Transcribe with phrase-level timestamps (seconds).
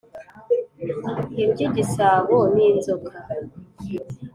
[1.43, 3.17] Ibyigisabo n,inzoka